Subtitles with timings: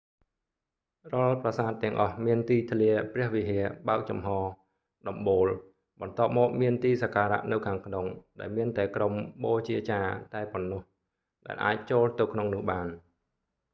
[1.13, 4.29] រាល់ប្រាសាទទាំងអស់មានទីធ្លាព្រះវិហារបើកចំហ
[5.07, 5.47] ដំបូល
[6.01, 8.05] បន្ទាប់មកមានទីសក្ការៈនៅខាងក្នុង
[8.39, 10.81] ដែលមានតែក្រុមបូជាចារ្យតែប៉ុណ្ណោះ
[11.45, 12.87] ដែលអាចចូលទៅក្នុងនោះបាន